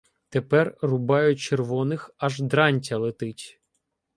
[0.29, 3.61] Тепер рубають червоних, аж дрантя летить.